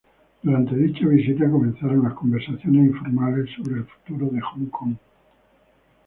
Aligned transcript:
Durante 0.41 0.73
dicha 0.75 1.07
visita, 1.07 1.47
comenzaron 1.47 2.01
las 2.01 2.15
conversaciones 2.15 2.87
informales 2.87 3.51
sobre 3.55 3.81
el 3.81 3.85
futuro 3.85 4.29
de 4.31 4.41
Hong 4.41 4.65
Kong. 4.71 4.95